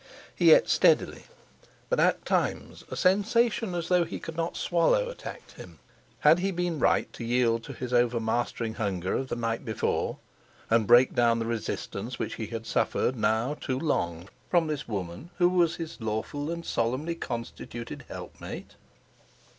[0.33, 1.25] He ate steadily,
[1.87, 5.77] but at times a sensation as though he could not swallow attacked him.
[6.21, 10.17] Had he been right to yield to his overmastering hunger of the night before,
[10.71, 15.29] and break down the resistance which he had suffered now too long from this woman
[15.37, 18.77] who was his lawful and solemnly constituted helpmate?